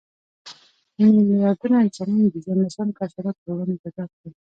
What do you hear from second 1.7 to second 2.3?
انسانانو